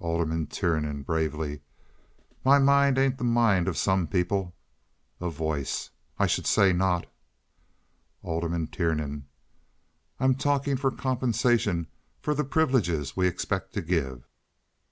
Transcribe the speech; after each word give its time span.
Alderman 0.00 0.48
Tiernan 0.48 1.04
(bravely). 1.04 1.60
"My 2.44 2.58
mind 2.58 2.98
ain't 2.98 3.18
the 3.18 3.22
mind 3.22 3.68
of 3.68 3.78
some 3.78 4.08
people." 4.08 4.52
A 5.20 5.30
Voice. 5.30 5.90
"I 6.18 6.26
should 6.26 6.48
say 6.48 6.72
not." 6.72 7.06
Alderman 8.22 8.66
Tiernan. 8.66 9.28
"I'm 10.18 10.34
talking 10.34 10.76
for 10.76 10.90
compensation 10.90 11.86
for 12.20 12.34
the 12.34 12.42
privileges 12.42 13.16
we 13.16 13.28
expect 13.28 13.72
to 13.74 13.80
give." 13.80 14.26